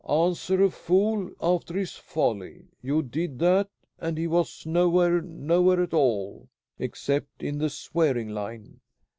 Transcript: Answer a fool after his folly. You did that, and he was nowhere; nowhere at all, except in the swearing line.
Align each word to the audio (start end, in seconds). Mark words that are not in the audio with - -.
Answer 0.09 0.63
a 0.63 0.71
fool 0.71 1.29
after 1.39 1.75
his 1.77 1.91
folly. 1.95 2.65
You 2.81 3.03
did 3.03 3.37
that, 3.37 3.69
and 3.99 4.17
he 4.17 4.25
was 4.25 4.65
nowhere; 4.65 5.21
nowhere 5.21 5.79
at 5.79 5.93
all, 5.93 6.49
except 6.79 7.43
in 7.43 7.59
the 7.59 7.69
swearing 7.69 8.29
line. 8.29 8.79